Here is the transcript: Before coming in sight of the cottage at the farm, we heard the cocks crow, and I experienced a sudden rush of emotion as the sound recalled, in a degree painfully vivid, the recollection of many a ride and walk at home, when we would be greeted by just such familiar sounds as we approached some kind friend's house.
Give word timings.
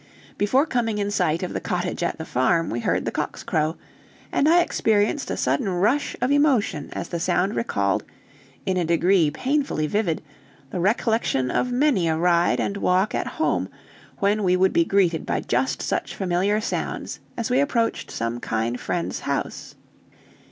Before 0.35 0.65
coming 0.65 0.97
in 0.97 1.11
sight 1.11 1.43
of 1.43 1.53
the 1.53 1.59
cottage 1.61 2.01
at 2.01 2.17
the 2.17 2.25
farm, 2.25 2.71
we 2.71 2.79
heard 2.79 3.05
the 3.05 3.11
cocks 3.11 3.43
crow, 3.43 3.75
and 4.31 4.49
I 4.49 4.61
experienced 4.63 5.29
a 5.29 5.37
sudden 5.37 5.69
rush 5.69 6.15
of 6.21 6.31
emotion 6.31 6.89
as 6.93 7.09
the 7.09 7.19
sound 7.19 7.55
recalled, 7.55 8.03
in 8.65 8.77
a 8.77 8.83
degree 8.85 9.29
painfully 9.29 9.85
vivid, 9.85 10.23
the 10.71 10.79
recollection 10.79 11.51
of 11.51 11.71
many 11.71 12.07
a 12.07 12.17
ride 12.17 12.59
and 12.59 12.77
walk 12.77 13.13
at 13.13 13.27
home, 13.27 13.69
when 14.17 14.43
we 14.43 14.55
would 14.55 14.73
be 14.73 14.85
greeted 14.85 15.23
by 15.23 15.39
just 15.39 15.83
such 15.83 16.15
familiar 16.15 16.59
sounds 16.59 17.19
as 17.37 17.51
we 17.51 17.59
approached 17.59 18.09
some 18.09 18.39
kind 18.39 18.79
friend's 18.79 19.19
house. 19.19 19.75